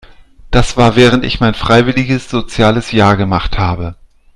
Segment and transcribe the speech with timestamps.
[0.49, 3.93] Das war während ich mein freiwilliges soziales Jahr gemacht habe.